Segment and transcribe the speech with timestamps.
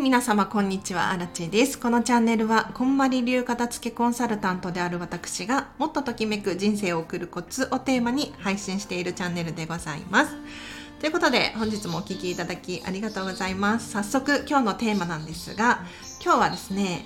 [0.00, 1.78] 皆様こんにちは、アラチェです。
[1.78, 10.34] このチャンネルは、こんまり流片付けコンサルタントである私が、もっとときめく人生を送るコツをテーマに配信しているチャンネルでございます。
[11.00, 13.90] ということで、本日もお聴きいただきありがとうございます。
[13.90, 15.84] 早速、今日のテーマなんですが、
[16.24, 17.04] 今日はですね、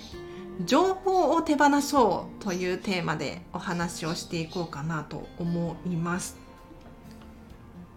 [0.63, 6.44] 情報を手放そうというテーマでお話をしていこうかなと思います。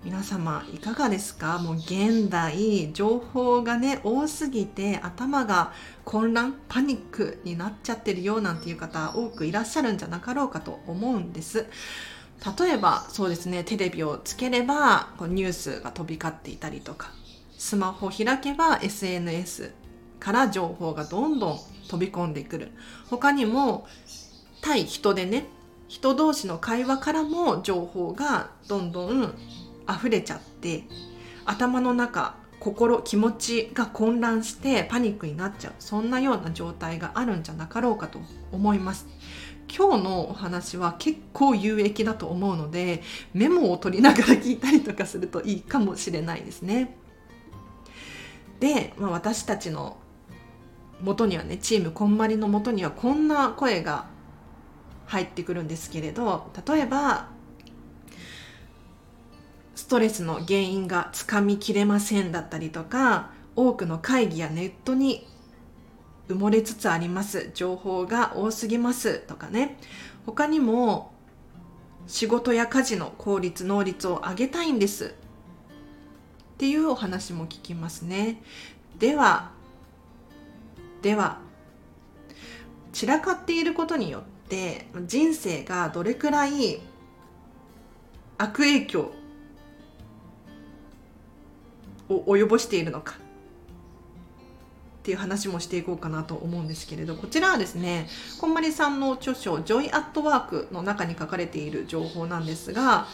[0.04, 1.58] 皆様いかがですか？
[1.58, 5.72] もう現代情報がね多すぎて頭が
[6.04, 11.66] 混乱パニックになっちゃってるよなんていう方多くいらっしゃるんじゃなかろうかと思うんです。
[12.60, 17.10] 例えばそうですねテレビをつければニュースが飛び交っていたりとか
[17.58, 19.72] スマホ開けば SNS
[20.20, 21.58] から情報がどんどん
[21.88, 22.70] 飛び込んでくる。
[23.10, 23.86] 他にも
[24.62, 25.46] 対人でね
[25.88, 29.34] 人同士の会話からも情報がどんどん
[29.88, 30.84] 溢れちゃって
[31.44, 35.72] 頭の中心気持ちが混乱してパニックになっちゃう。
[35.78, 38.18] そんなような状態があるんじゃなかろうかと
[38.52, 39.06] 思います。
[39.74, 43.02] 今日のお話は結構有益だと思うので
[43.34, 46.96] メモを取りながら聞いたりとかするといいかもしれないですね。
[48.60, 49.98] で、まあ、私たちの
[51.00, 54.06] 元にはねチームこんまりの元にはこんな声が
[55.06, 57.28] 入ってくるんですけれど例えば
[59.88, 65.26] ストレスの原因がつかみきれませんだったりとか多くの会議やネットに
[66.28, 67.52] 埋もれつつあります。
[67.54, 69.20] 情報が多すぎます。
[69.20, 69.78] とかね。
[70.26, 71.10] 他にも
[72.06, 75.06] 仕事や家事の効率能率を上げたいんです。
[75.06, 75.10] っ
[76.58, 78.42] ていうお話も聞きますね。
[78.98, 79.52] では
[81.00, 81.38] では
[82.92, 86.82] 散らかっていることによって人生がどれくらい
[88.36, 89.17] 悪影響
[92.08, 93.16] を及ぼしているのか。
[94.98, 98.08] っていう話もしていこうかなと思うんですけれどこちらはですね
[98.42, 103.06] こんまりさんの著書「ジョイ・アット・ワーク」の中に書かれている情報なんですが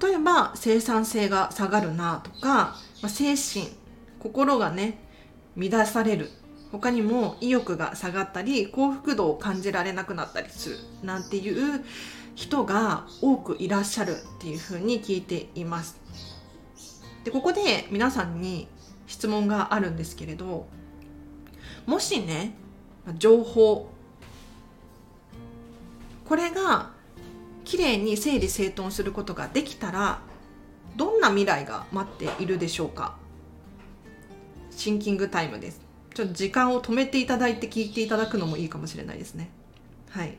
[0.00, 2.76] 例えば生産性が下がるなとか、
[3.06, 3.72] 精神
[4.18, 4.98] 心がね
[5.56, 6.30] 乱される。
[6.72, 10.76] 他にも意欲が下がったり幸福度を感じられなくなったりする。
[11.04, 11.84] なんていう
[12.36, 15.98] 人が多くいらっしゃるっていうふうに聞いています。
[17.24, 18.68] でここで皆さんに
[19.08, 20.68] 質問があるんですけれど
[21.86, 22.54] もしね
[23.18, 23.90] 情報
[26.24, 26.90] これが
[27.64, 30.20] きれいに整理整頓することができたら
[30.96, 33.16] どんな未来が待っているでしょうか？
[34.70, 35.80] シンキングタイムです。
[36.14, 39.50] ちょっと時間を止めていただいて聞いていただくのもいいかもしれないですね。
[40.10, 40.38] はい。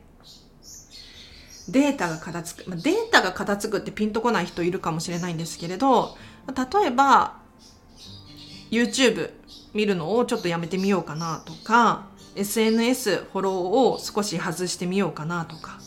[1.68, 7.36] データが片付く、まあ、データが片付くってピンとこない人いるかもしれないんですけれど例えば
[8.70, 9.30] YouTube
[9.74, 15.78] 見るのをちょっとやめてみようかなとか SNS フォローを少し外してみようかなとか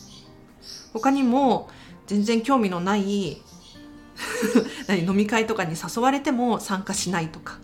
[0.92, 1.68] 他にも
[2.06, 3.40] 全然興味のない
[4.88, 7.58] 飲み会とかに誘われても参加しないとか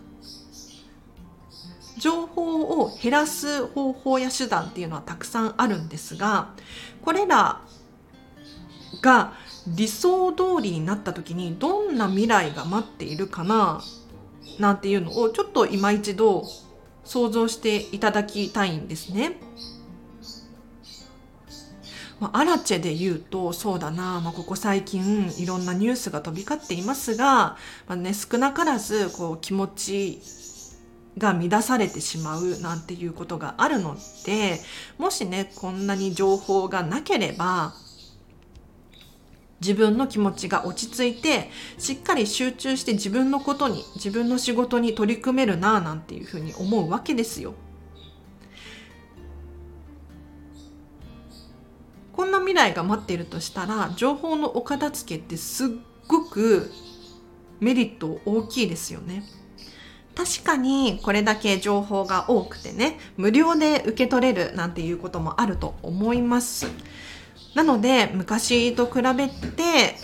[1.97, 6.49] 情報を減らす方法や手段っていうのはたくさんあるんですが
[7.03, 7.61] これら
[9.01, 9.33] が
[9.67, 13.81] 理想通りになった時にどんな未来が待っているかな
[14.59, 16.43] なんていうのをちょっと今一度
[17.03, 19.37] 想像していただきたいんですね。
[22.19, 27.55] まあ、アラチェで言うとそうだな、まあ、ここ最近いろんなニュースが飛び交っていますが、
[27.87, 30.19] まあね、少なからずこう気持ち
[31.17, 33.95] が乱されてしまうなんていうことがあるの
[34.25, 34.59] で
[34.97, 37.73] もしねこんなに情報がなければ
[39.61, 47.53] 自分の気持ちが落ち着いてしっかり集中して自分のことに自分の仕事に取り組めるなぁなんていうふうに思うわけですよ。
[52.13, 55.69] こんな未来が待っているとしたら情報のお片付けってすっ
[56.07, 56.69] ごく
[57.61, 59.23] メリット大きいですよね。
[60.15, 66.67] 確かにこれだけ情報が多くてね無料で受け取れるなんていうこともあると思います。
[67.55, 69.95] なので昔と比べて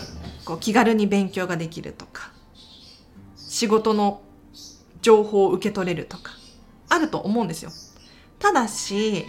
[0.44, 2.32] こう気軽に勉強ができるとか
[3.36, 4.22] 仕事の
[5.02, 6.32] 情報を受け取れるとか
[6.88, 7.70] あると思うんですよ。
[8.38, 9.24] ただし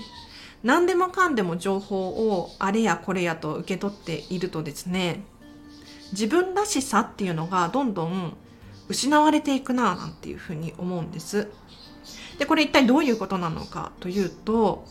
[0.64, 5.24] 何でもかんでも情報をあれやこれやと受け取っているとですね
[6.12, 8.36] 自分らしさっていうのがどんどん
[8.90, 11.50] 失われていくななんていうふうに思うんです。
[12.38, 14.86] でこれ一体どういうことなのかというと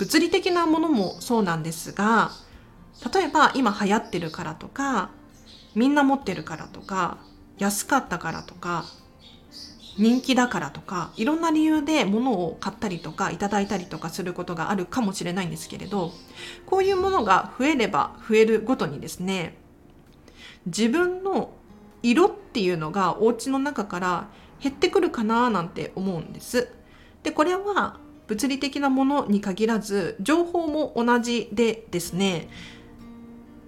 [0.00, 2.30] 物理的なものもそうなんですが
[3.14, 5.10] 例えば今流行ってるからとか
[5.74, 7.18] みんな持ってるからとか
[7.58, 8.86] 安かったからとか
[9.98, 16.12] 人気だからとかいろんな理由で物を買ったりとかいただいたりとかすることがあるかもしれないんですけれど
[16.64, 19.58] こういうものが増えれば増えるごとにですね
[20.64, 21.52] 自分の
[22.02, 24.28] 色っていうのがお家の中から
[24.62, 26.72] 減ってくるかななんて思うんです。
[27.22, 27.98] でこれは
[28.30, 32.48] 物理的なものに限らず情報も同じでですね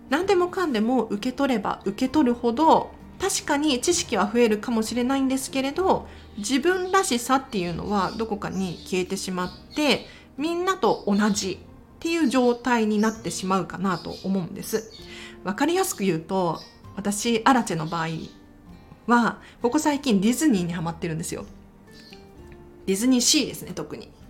[0.09, 6.07] 何でもかんでも受け取れば受け取るほど確かに知識は増えるかもしれないんですけれど
[6.39, 10.07] 自分らしさっていうのはどこかに消えてしまって
[10.39, 14.93] みんなと同じっていう状態になってしまうかなと思うんです。
[15.43, 16.61] わかりやすく言うと
[16.95, 18.09] 私アラチェの場合
[19.09, 21.47] はここ最近ディズニーにハマってるんですよ。
[22.87, 24.22] ディズニーシーですね特に。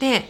[0.00, 0.28] で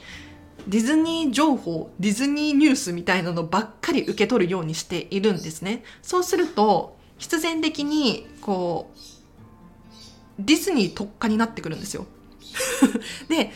[0.69, 5.85] ディズニー情報ディズニーニュースみたいなのばっかり受け取るようにしているんですね。
[6.03, 8.99] そうすると必然的にこう
[10.39, 12.07] ディズニー特化になってくるんですよ。
[13.29, 13.53] で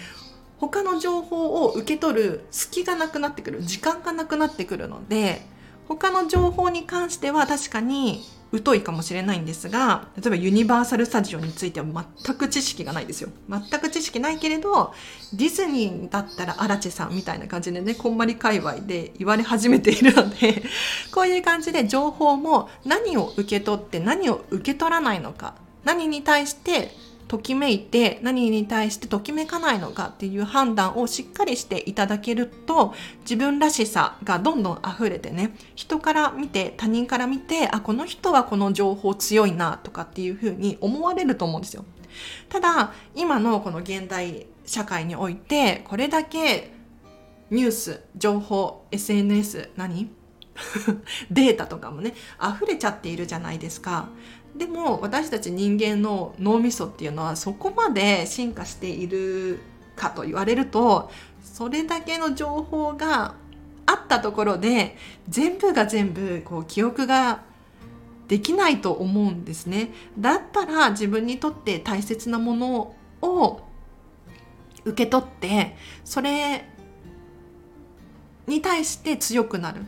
[0.59, 5.45] 他の情報を受け取る隙がなくなってくる時間がなくなってくるので
[5.89, 8.23] 他の情報に関しては確かに
[8.65, 11.87] 疎いかもしれないんですが例えばユニバーサル・スタジオについては
[12.25, 13.31] 全く知識がないですよ。
[13.49, 14.93] 全く知識ないけれど
[15.33, 20.63] ディズニーだったらアラチェさんみたいな感じでねこんまり界隈で言われ始めているので
[21.13, 25.55] こういう感じで情報も何を受け取って何を受け取らないのか
[25.85, 26.93] 何に対して
[27.29, 41.85] ときめいて何に対してときめかないのかっていう判断をしっかりしていただけると自分らしさがどんどん溢れてね人から見て他人から見てあこの人はこの情報強いなとかっていうふうに思われると思うんですよ。
[42.49, 46.73] ただ今のこの現代社会においてこれだけ
[47.51, 50.24] ニュース情報 SNS 何？
[51.31, 54.09] データとかもね溢れちゃっているじゃないですか
[54.57, 59.61] でも私たち人間の脳みそっていうのはそこまで進化している
[59.97, 61.11] かと言われると
[61.43, 63.35] それだけの情報が
[63.87, 64.97] あったところで
[65.29, 67.43] 全部が全部こう記憶が
[68.29, 69.93] できないと思うんですね。
[70.19, 73.61] だったら自分にとって大切なものを
[74.85, 76.65] 受け取ってそれ
[78.47, 79.83] に対して強くなる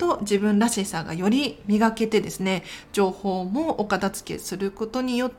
[0.00, 5.32] と自分らしさがより磨けてですね情報もお片付けすることによっ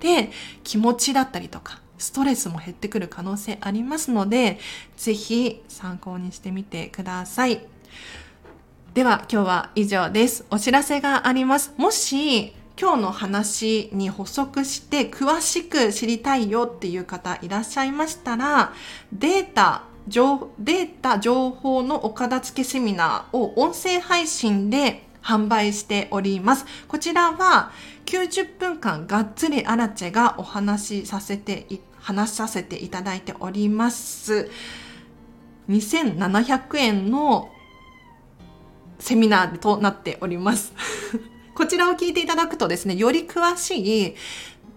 [0.00, 0.30] て
[0.64, 4.58] 気持ちだったりとかストレスも減ってくる可能性ありますので
[4.96, 7.60] 是非参考にしてみてください。
[8.94, 10.44] では今日は以上です。
[10.50, 11.72] お知らせがあります。
[11.76, 18.72] もし今日の話に補足して詳しく知りたいよっていう方いらっしゃいましたら
[19.12, 26.64] データデータ情報のお片付けセミナーを音声配信で販売しております。
[26.88, 27.70] こちらは
[28.06, 31.66] 90分間がっつりアラチェがお話しさせて、
[31.98, 34.50] 話させていただいております。
[35.68, 37.50] 2700円の
[38.98, 40.72] セミナーとなっております。
[41.54, 44.14] こちらを聞いていただくとですね、より詳しい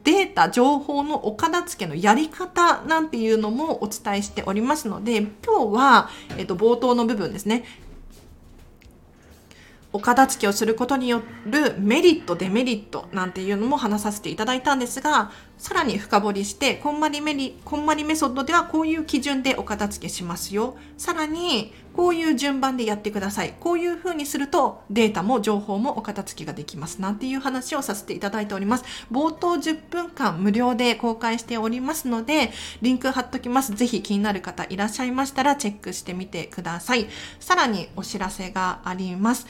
[0.03, 7.63] データ、情報のお片付けのやり方なんていうのもお伝えしておりますので、今日は、えっと、冒頭の部分ですね。
[9.93, 15.31] お片付けをすることによるメリット、デメリットなんていうのも話させていただいたんですが、
[15.62, 20.75] さらに深掘りして、こんまりメリ、こんまりメソッドではこういう基準でお片付けしますよ。
[20.98, 23.53] さらに、こういう順番でやってください。
[23.60, 27.00] こういう風にするとデータも情報もお片付けができます。
[27.00, 28.86] なんていう話をさせていただいております。
[29.12, 32.51] 冒頭10分間無料で公開しておりますので、
[32.82, 33.75] リンク貼っときます。
[33.75, 37.08] ぜひ気になる方いらっしゃいましたらチェックしてみてください。
[37.39, 39.46] さらにお知らせがあります。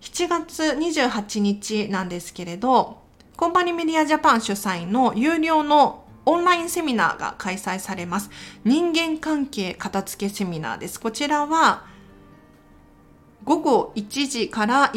[0.00, 3.03] 7月28日なんですけれど、
[3.36, 8.30] コンパニーメディアジャパン主催の有料のオンラインセミナーが開催されます。
[8.64, 11.00] 人間関係片付けセミナーです。
[11.00, 11.84] こちらは
[13.44, 14.92] 午後1時から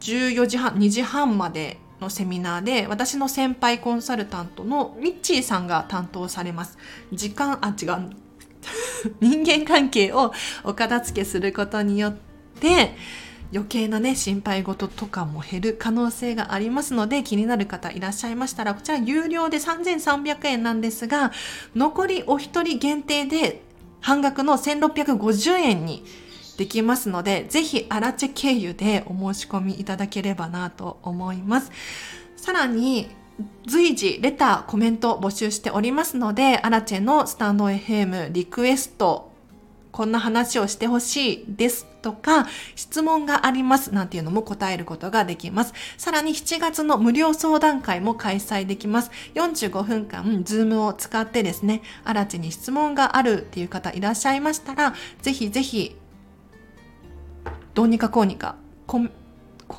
[0.00, 6.78] 14時半、2時半までのセミナーで私の先輩コンサルタントのミッチーさんが担当されます。
[7.12, 8.10] 時間、あ、違う。
[9.20, 10.32] 人間関係を
[10.64, 12.16] お片付けすることによっ
[12.58, 12.96] て、
[13.54, 21.30] 余計なね心配事とかも減る可能性がありますので気になる方いらっしゃいましたらこちら有料で3300円なんですが
[21.76, 23.62] 残りお一人限定で
[24.00, 26.04] 半額の1650円に
[26.58, 31.72] できますのでぜひアラチェ経由でお申し込みいただければなと思います。
[32.36, 33.08] さらに
[33.66, 39.33] 随時レターコメント募集しておりますのでアラチェのスタンド FM リクエスト
[39.94, 45.72] こんな話をしてほしいですとか、質問がありますなんていうのも答えることができます。
[45.98, 49.12] さらに7月の無料相談会も開催できます。
[49.34, 55.96] 45分間、ズームを使ってですね、あらちに質問があるっていう方いらっしゃいましたら、ぜひぜひ、
[57.74, 58.56] どうにかこうにか、
[58.88, 58.98] コ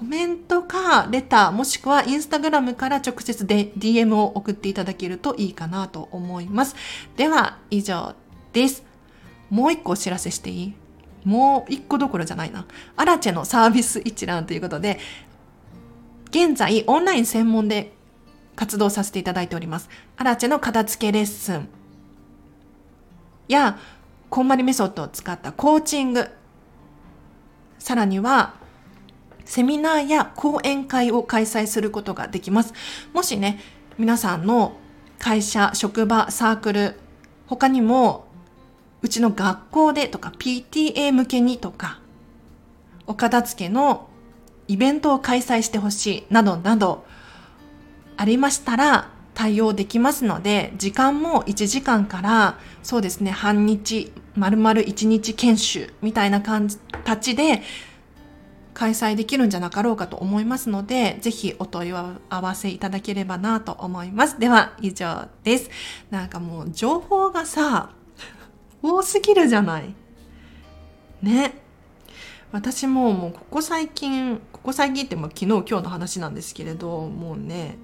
[0.02, 6.78] メントかレターもしくはインスタグラムから直接で DM を送っていただけるといいかなと思います。
[7.18, 8.16] では以上
[8.54, 8.95] です。
[9.50, 10.74] もう一個お知らせしていい？
[11.24, 12.66] もう一個どころじゃないな。
[12.96, 15.00] アラチェのサービス一覧ということで、
[16.30, 17.94] 現在オンライン専門で
[18.56, 19.90] 活動させていただいております。
[20.18, 21.68] アラチェの片付けレッスン
[23.48, 23.80] や、
[24.30, 26.28] こんまりメソッドを使ったコーチング、
[27.80, 28.56] さらには、
[29.46, 32.74] セミナーや講演会を開催することができます。
[33.14, 33.60] もしね、
[33.98, 34.75] 皆さんの
[35.20, 37.00] 会社、職場、サークル、
[37.48, 38.25] 他にも
[39.02, 42.00] うちの学校でとか PTA 向けにとか、
[43.08, 44.10] お片付けの
[44.68, 47.06] イベントを開催してほしいなどなど
[48.18, 57.62] ありましたら対応できますので、時間も1時間からそうですね、半日、丸々1日研修みたいな感じ、立ちで
[58.74, 64.40] 開催できるんじゃなかろうかと思いますので、ぜひお問い合わせいただければなと思います。
[64.40, 65.70] では、以上です。
[66.12, 67.92] なんかもう情報がさ、
[68.94, 69.96] 多すぎるじゃない。
[71.22, 71.62] ね。
[72.51, 77.77] 私ももうここ最近ここ最近っても昨日今日の話なんですけれどもうね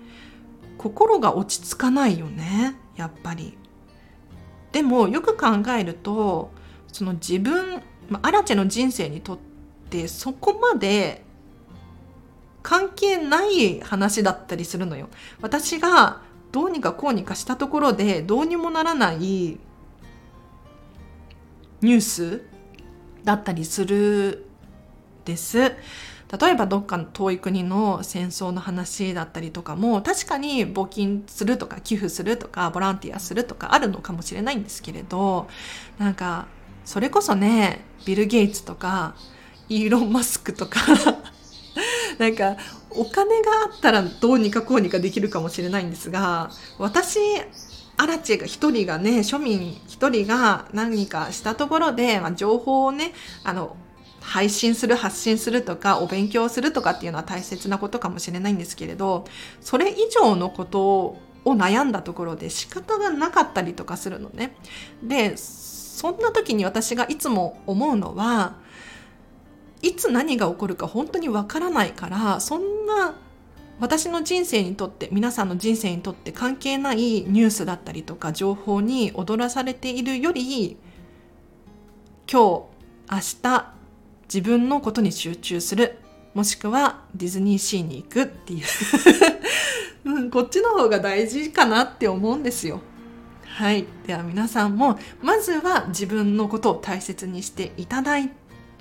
[0.78, 2.76] 心が落ち着かないよね。
[2.96, 3.58] やっぱり。
[4.72, 6.52] でもよく考えると
[6.88, 9.38] その自分まアラチェの人生にとっ
[9.90, 11.24] てそこまで
[12.64, 15.10] 関係ない話だったりするのよ。
[15.42, 19.58] 私がどうにかこうにかしたところでどうにもならない
[21.82, 22.42] ニュース
[23.24, 24.46] だったりする
[25.26, 25.60] です。
[26.40, 35.50] 例えばどっかの遠い国の戦争の話だったりとかも確かに募金するとか寄付するとかボランティアするとかあるのかもしれないんですけれど
[35.98, 36.48] なんか
[36.86, 39.14] それこそねビル・ゲイツとか
[39.68, 40.80] イーロン・マスクとか
[42.18, 42.56] なんか
[42.92, 47.20] お金があったらどうにかこうにかできるかもしれないんですが私
[48.02, 53.78] アラチェが一人がね庶民一人が何かしたところで、まあ、情報をねあの
[54.22, 59.26] 配信する発信するとかお勉強するとかっていうのは大切なことかもしれないんですけれど
[59.62, 64.56] それ以上のことを悩んだところで仕方がなかったりとかするのね。
[65.04, 68.56] でそんな時に私がいつも思うのは
[69.84, 73.14] いつ何が起こるか本当にわからないからそんな
[73.82, 80.78] 私の人生にとって皆さんの人生にとって関係ないニュースだったりとか情報に踊らされているより
[82.32, 82.68] 今
[83.10, 83.74] 日明日
[84.34, 85.98] 自分のことに集中する
[86.36, 88.66] もしくはディズニーシーに行くっていう
[90.06, 92.82] うん、こっちの方が大事かなって思うんですよ。
[93.44, 93.86] はい。
[94.08, 98.32] では皆さんも、まずは自分のことを大切にしていただい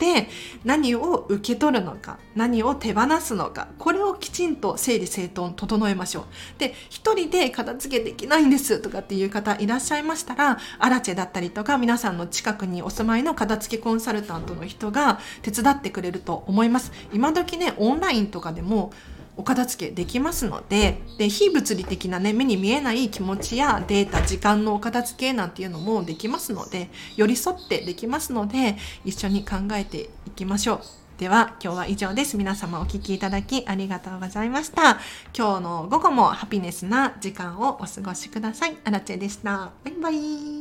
[0.00, 0.28] って
[0.64, 6.24] 何を受け取るのか何を手放すのかこれをきちんと整理整頓整えましょう。
[6.58, 16.92] で一人で片付けできないんですとかっていう方いらっしゃいましたらアラチェだったりとか皆さんの近くにお住まいの片付けコンサルタントの人が手伝ってくれると思います。
[17.12, 18.92] 今時ねオンラインとかでも
[19.40, 30.80] お片付けできますのでで非物理的なね目に見えない気持ちやデータ時間のお片付けなんていうのもできますので寄り添ってできますので一緒に考えていきましょう。
[31.16, 32.38] では今日は以上です。
[32.38, 34.98] 皆様お聴きいただきありがとうございました。
[35.36, 38.76] 今日の午後もハピネスな時間をお過ごしください。
[38.84, 39.70] アラチェでした。
[39.84, 40.59] バイバイ。